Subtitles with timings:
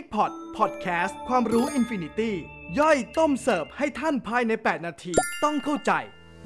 [0.00, 2.34] PigPod พอดแคสต์ความรู้ infinity
[2.78, 5.12] ย่อยต้มเสิร์ฟให้ท่านภายใน 8 นาที
[5.44, 5.92] ต้องเข้าใจ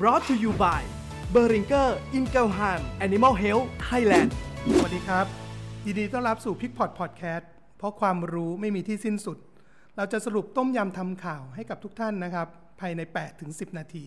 [0.00, 0.82] brought to you by
[1.34, 2.72] b e r i n g e r i n g e l h a
[2.78, 4.30] m Animal Health Thailand
[4.74, 5.26] สวัสดีครับ
[5.86, 9.38] ยินดีต้อนรับสู่ PigPod พอดแคสต์เพราะความรู้ไม่มีที่สิ้นสุด
[9.96, 12.48] เราจะสรุปต้มยำทำข่าวให้กับทุกท่านนะครับ
[12.80, 13.00] ภายใน
[13.40, 14.06] 8-10 นาที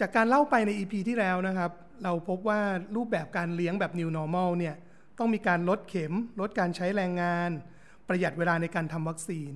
[0.00, 1.70] จากการเล่าไปใน EP ที่แล้วนะครับ
[2.04, 2.60] เราพบว่า
[2.96, 4.76] รูปแบบการเลี้ยงแบบ New Normal เนี่ย
[5.18, 7.50] ต้องมีการลดเข็ม ลดการใช้แรงงาน
[8.08, 9.52] ประหยัดเวลาในการทำวัคซีน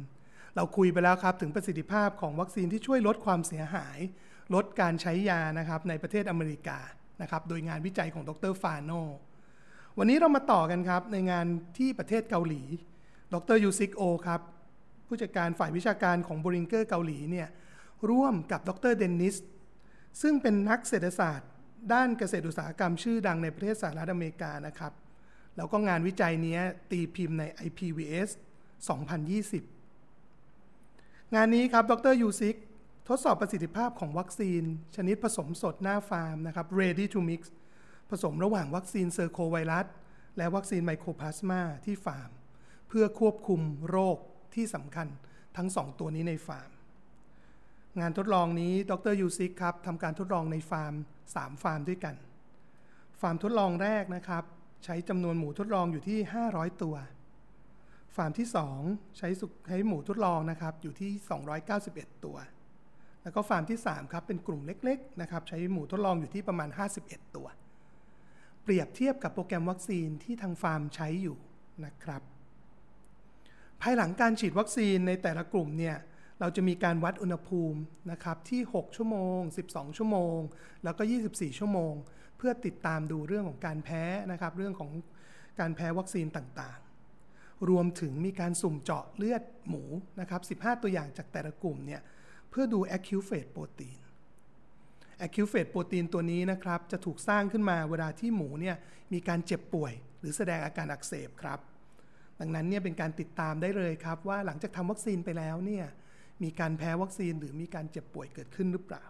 [0.56, 3.98] เราคุยไปแล้วครับถึงประสิทธิภาพของวัคซีนที่ช่วยลดความเสียหาย
[4.54, 6.78] ลดการใช้ยานะครับในประเทศอเมริกา
[7.22, 8.90] นะครับโดยงานวิจัยของดรฟาโน
[9.98, 11.46] วันนี้เรามาต่อกันครับในงาน
[11.78, 12.62] ที่ประเทศเกาหลี
[13.32, 14.40] ดรยูซิกโอครับ
[15.06, 17.48] ผู้จัดการฝ่ายวิชาการของ Boehringer เกาหลีเนี่ย
[18.10, 19.36] ร่วมกับดรเดนนิส
[20.22, 21.48] ซึ่งเป็นนักเศรษฐศาสตร์
[21.92, 24.92] ด้านเกษตรอุตสาหกรรมชื่อดังในประเทศสหรัฐอเมริกานะครับ
[25.56, 26.58] แล้วก็งานวิจัยนี้
[26.90, 28.28] ตีพิมพ์ใน IPVS
[29.96, 32.56] 2020 งานนี้ครับ ดรยูซิก
[33.08, 34.62] ทดสอบประสิทธิภาพของวัคซีน
[34.96, 37.40] ชนิดผสมสดหน้าฟาร์มนะครับ ready to mix
[38.10, 39.86] ผสมระหว่างวัคซีนเซอร์โคไวรัส
[40.36, 42.30] และวัคซีนไมโคพลาสมาที่ฟาร์ม
[42.88, 44.18] เพื่อควบคุมโรค
[44.54, 45.08] ที่สำคัญ
[45.56, 46.70] ทั้ง 2 ตัวนี้ในฟาร์ม
[48.00, 50.94] งานทดลองนี้ดรยูซิกครับทำการทดลองในฟาร์ม
[51.26, 52.14] 3 ฟาร์มด้วยกัน
[53.20, 54.44] ฟาร์มทดลองแรกนะครับ
[54.84, 56.18] ใช้จำนวนหมูทดลองอยู่ที่
[56.50, 56.94] 500 ตัว
[58.16, 58.48] ฟาร์มที่
[58.82, 61.10] 2 ใช้สุใช้หมูทดลองนะครับอยู่ที่
[61.68, 62.36] 291 ตัว
[63.22, 66.68] แล้วก็ฟาร์มที่3ครับเป็นกลุ่มเล็กๆนะครับใช้หมูทดลองอยู่ที่ประมาณ
[67.02, 67.46] 51 ตัว
[68.62, 71.36] เปรียบเทียบกับโปรแกรมวัคซีนที่ทางฟาร์มใช้อยู่
[71.84, 72.22] นะครับ
[73.82, 75.96] ภายหลังการฉีดวัคซีนในแต่ละกลุ่มเนี่ย
[76.40, 80.38] เราจะมีการวัดอุณหภูมินะครับที่ 6 ชั่วโมง 12 ชั่วโมง
[80.84, 81.94] แล้วก็ 24 ชั่วโมง
[82.36, 84.90] เพื่อติดตามดูเรื่องของการแพ้นะครับ เรื่องของ
[85.60, 89.84] การแพ้วัคซีนต่างๆ รวมถึงมีการสุ่มเจาะเลือดหมู
[90.20, 92.00] นะครับ 15 ตัวอย่างจากแต่ละกลุ่มเนี่ย
[92.50, 93.98] เพื่อดู acute phase protein
[95.24, 98.76] acute phase protein ตัวนี้นะครับ จะถูกสร้างขึ้นมาเวลาที่หมูเนี่ย
[99.12, 101.58] มีการเจ็บป่วย หรือแสดงอาการอักเสบครับ
[102.40, 105.86] ดังนั้นเนี่ยเป็นการติดตามได้เลยครับว่าหลังจากทำวัคซีนไปแล้วเนี่ย
[106.42, 109.04] มีการแพ้วัคซีนหรือมีการเจ็บป่วยเกิดขึ้นหรือเปล่า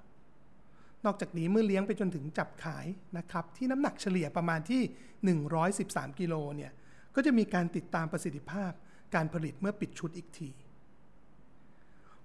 [1.05, 2.87] นอกจากนี้เมื่อเลี้ยงไปจนถึงจับขาย
[3.19, 4.83] นะครับที่น้ำหนักเฉลี่ยประมาณที่
[5.71, 6.73] 113 กิโลเนี่ย
[7.15, 8.73] ก็จะมีการติดตามประสิทธิภาพ
[9.15, 10.51] การผลิตเมื่อปิดชุดอีกที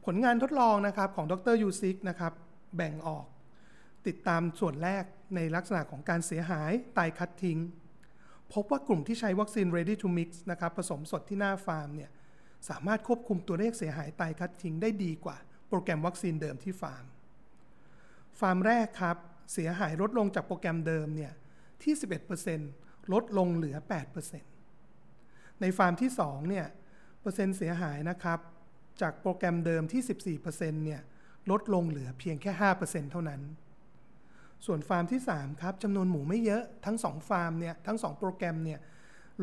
[0.06, 2.34] ผลงานทดลองนะครับของดรยูซิกนะครับ
[2.76, 3.26] แบ่งออก
[4.08, 5.04] ติดตามส่วนแรก
[5.36, 7.60] ในลักษณะของการเสียหายตายคัดทิ้ง
[8.54, 12.10] พบว่ากลุ่มที่ใช้วัคซีน ready to mix นะครับผสมสดที่หน้าฟาร์มเนี่ย
[12.70, 15.38] สามารถควบคุมตัวเลขเสียหายตายคัดทิ้งได้ดีกว่า
[15.70, 17.06] โปรแกรมวัคซีนเดิมที่ฟาร์ม
[18.40, 19.18] ฟาร์มแรกครับ
[19.54, 21.32] เสียหายลดลงจากโปรแกรมเดิมเนี่ย
[21.84, 21.94] ที่
[22.54, 23.78] 11%ลดลงเหลือ
[24.70, 26.66] 8%ในฟาร์มที่2เนี่ย
[27.22, 28.40] เปอร์เซ็นต์เสียหายนะครับ
[29.02, 31.02] จากโปรแกรมเดิมที่ 14%เนี่ย
[31.52, 32.52] ลดลงเหลือเพียงแค่
[32.82, 33.42] 5%เท่านั้น
[34.66, 38.80] ส่วนฟาร์มที่ 3 ครับจำนวนหมูไม่เยอะทั้ง 2 ฟาร์มเนี่ยทั้ง 2 โปรแกรมเนี่ย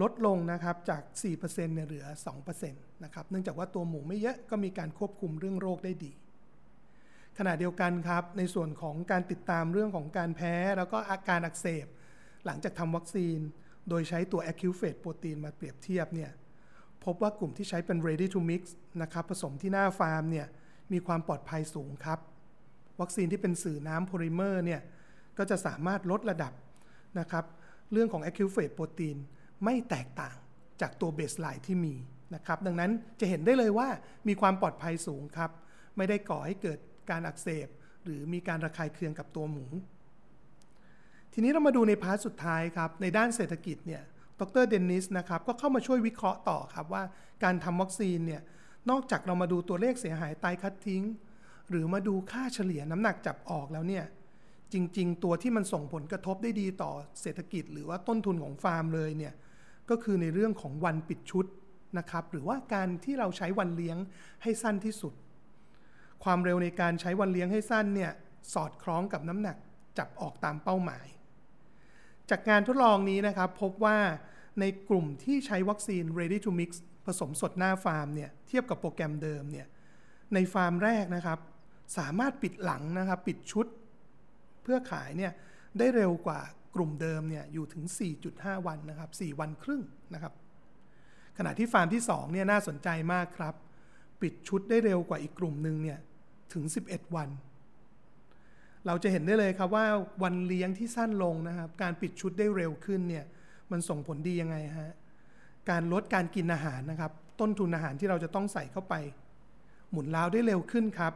[0.02, 2.06] ลดลงนะครับจาก 4%เนี่ยเหลือ
[2.38, 6.12] 2%นะครับ เนื่องจากว่าตัวหมูไม่เยอะก็มีการควบคุมเรื่องโรคได้ดี
[7.38, 11.86] ขณะเดียวกันครับ ในส่วนของการติดตามเรื่องของการแพ้ แล้วก็อาการอักเสบ
[12.46, 13.38] หลังจากทำวัคซีน
[13.88, 16.30] โดยใช้ตัว acute phase protein มาเปรียบเทียบเนี่ย
[17.04, 18.62] พบว่ากลุ่มที่ใช้เป็น ready to mix
[19.02, 20.46] นะครับผสมที่หน้าฟาร์มเนี่ย
[20.92, 22.18] มีความปลอดภัยสูงครับ
[23.00, 24.80] วัคซีนที่เป็นสื่อน้ำโพลิเมอร์เนี่ย
[25.38, 26.52] ก็จะสามารถลดระดับ
[27.20, 27.44] นะครับ
[27.92, 29.16] เรื่องของ acute phase protein
[29.64, 30.36] ไม่แตกต่าง
[30.80, 31.94] จากตัว baseline ที่มี
[32.34, 33.88] นะครับ ดังนั้นจะเห็นได้เลยว่า
[34.28, 35.50] มีความปลอดภัยสูงครับ
[35.96, 36.78] ไม่ได้ก่อให้เกิด
[37.10, 37.68] การอักเสบ
[38.04, 39.66] หรือมีการระคายเคืองกับตัวหมู
[41.32, 44.02] ทีนี้เรามาดูใน part สุดท้ายครับ ในด้านเศรษฐกิจเนี่ย
[44.40, 47.02] ดรเดนนิสนะครับ ก็เข้ามาช่วยวิเคราะห์ต่อครับว่า
[47.44, 48.42] การทำวัคซีนเนี่ย
[48.90, 51.02] นอกจากเรามาดูตัวเลขเสียหายตายคัดทิ้ง
[51.70, 54.04] หรือมาดูค่าเฉลี่ยน้ำหนักจับออกแล้วเนี่ย
[54.72, 59.34] จริง ๆ ตัวที่มันส่งผลกระทบได้ดีต่อเศรษฐกิจ หรือว่าต้นทุนของฟาร์มเลยเนี่ย
[59.90, 61.46] ก็คือในเรื่องของวันปิดชุด
[61.98, 63.96] นะครับ หรือว่าการที่เราใช้วันเลี้ยง
[64.42, 65.14] ให้สั้นที่สุด
[66.24, 68.12] ความเร็วในการใช้วันเลี้ยงให้สั้นเนี่ย
[68.54, 69.56] สอดคล้องกับน้ำหนัก
[69.98, 71.06] จับออกตามเป้าหมาย
[72.30, 73.98] จากงานทดลองนี้นะครับพบว่า
[74.60, 76.70] ในกลุ่มที่ใช้วัคซีน ready to mix
[77.06, 79.66] ผสมสดหน้าฟาร์มเนี่ยเทียบกับโปรแกรมเดิมเนี่ย
[80.34, 81.38] ในฟาร์มแรกนะครับ
[81.98, 83.66] สามารถปิดหลังนะครับปิดชุด
[84.62, 85.32] เพื่อขายเนี่ย
[85.78, 86.40] ได้เร็วกว่า
[86.78, 87.84] กลุ่มเดิมเนี่ยอยู่ถึง
[88.24, 89.82] 4.5 วันนะครับ4วันครึ่ง
[90.14, 90.32] นะครับ
[91.38, 93.54] ขณะที่ฟาร์มที่2เนี่ยน่าสนใจมากครับ
[94.22, 95.98] ปิดชุดได้เร็วกว่าอีกกลุ่มหนึ่งเนี่ย
[96.52, 97.28] ถึง 11 วัน
[98.86, 99.86] เราจะเห็นได้เลยครับว่า
[100.22, 103.24] วันเลี้ยงที่สั้นลงนะครับ การปิดชุดได้เร็วขึ้นเนี่ย
[103.70, 104.94] มันส่งผลดียังไงฮะ
[105.70, 108.94] การลดการกินอาหารนะครับ ต้นทุนอาหารที่เราจะต้องใส่เข้าไป
[109.90, 111.12] หมุนล้าวได้เร็วขึ้นครับ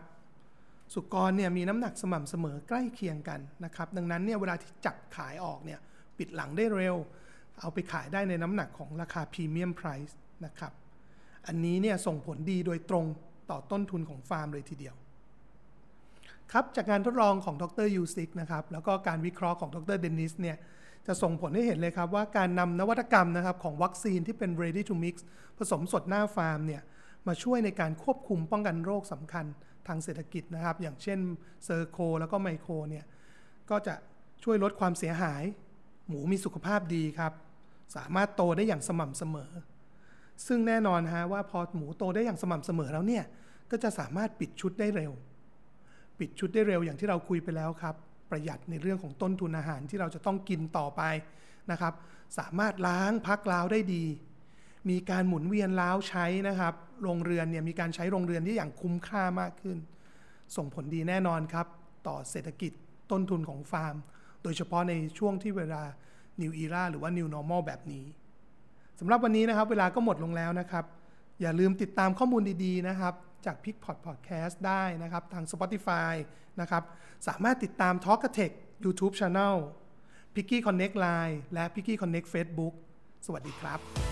[0.94, 5.80] สุกรเนี่ยมีน้ำหนักสม่ำเสมอใกล้เคียงกันนะครับ ดังนั้นเนี่ยเวลาที่จับขายออกเนี่ย
[6.18, 6.96] ปิดหลังได้เร็ว
[7.60, 10.72] เอาไปขายได้ในน้ำหนักของราคาพรีเมียมไพรซ์นะครับ
[11.46, 13.04] อันนี้เนี่ยส่งผลดีโดยตรง
[13.50, 14.94] ต่อต้นทุนของฟาร์มเลยทีเดียว
[16.52, 20.56] ครับจากการทดลองของดรยูซิกนะครับแล้วก็การวิเคราะห์ของดรเดนิสเนี่ย
[21.06, 25.14] จะส่งผลให้เห็นเลยครับว่าการนำนวัตกรรมนะครับของวัคซีนที่เป็น ready to mix
[25.58, 26.82] ผสมสดหน้าฟาร์มเนี่ย
[27.28, 29.46] มาช่วยในการควบคุมป้องกันโรคสำคัญ
[29.88, 31.18] ทางเศรษฐกิจนะครับ อย่างเช่น
[31.64, 33.04] Circo แล้วก็ Myco เนี่ย
[33.70, 33.94] ก็จะ
[34.44, 35.42] ช่วยลดความเสียหาย
[36.08, 37.32] หมูมีสุขภาพดีครับ
[37.96, 39.50] สามารถโตได้อย่างสม่ำเสมอ
[40.46, 43.24] ซึ่งแน่นอนฮะว่าพอหมูโตได้อย่างสม่ำเสมอแล้วเนี่ย
[43.70, 45.12] ก็จะสามารถปิดชุดได้เร็ว
[46.18, 47.94] ปิดชุดได้เร็วอย่างที่เราคุยไปแล้วครับ
[48.30, 51.02] ประหยัดในเรื่องของต้นทุนอาหารที่เราจะต้องกินต่อไป
[51.70, 51.94] นะครับ
[52.38, 54.04] สามารถล้างพักล้าวได้ดี
[54.90, 59.78] มีการหมุนเวียนล้าวใช้นะครับโรงเรือนเนี่ยมีการใช้โรงเรือนที่อย่างคุ้มค่ามากขึ้น
[60.56, 61.66] ส่งผลดีแน่นอนครับ
[62.06, 62.72] ต่อเศรษฐกิจ
[63.10, 63.96] ต้นทุนของฟาร์ม
[64.42, 65.82] โดยเฉพาะในช่วงที่เวลา
[66.40, 68.04] New Era หรือว่า New Normal แบบนี้
[69.00, 70.84] สำหรับวันนี้นะครับ เวลาก็หมดลงแล้วนะครับ
[71.40, 73.14] อย่าลืมติดตามข้อมูลดีๆนะครับ
[73.46, 76.12] จาก p i c p o d Podcast ได้นะครับ ทาง Spotify
[76.60, 76.82] นะครับ
[77.28, 78.52] สามารถติดตาม Talk Tech
[78.84, 79.54] YouTube Channel
[80.34, 82.74] p i c k y Connect Line และ p i c k y Connect Facebook
[83.26, 84.11] สวัสดีครับ